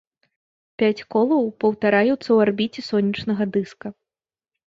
[0.81, 3.87] Пяць колаў паўтараюцца ў арбіце сонечнага дыска.